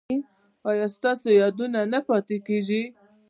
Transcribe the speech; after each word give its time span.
ایا 0.69 0.87
ستاسو 0.95 1.27
یادونه 1.41 1.79
نه 1.93 1.99
پاتې 2.07 2.37
کیږي؟ 2.47 2.81